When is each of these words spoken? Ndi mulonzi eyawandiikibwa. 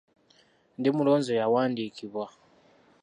Ndi 0.79 0.89
mulonzi 0.95 1.31
eyawandiikibwa. 1.33 2.25